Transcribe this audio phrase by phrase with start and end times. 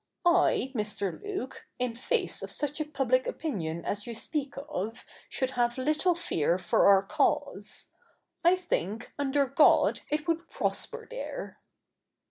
[0.25, 1.21] I, Mr.
[1.21, 6.15] Luke, in face of such a public opinion as you speak of, should have little
[6.15, 7.91] fear for our cause.
[8.43, 11.59] I think, under God, it would prosper there.'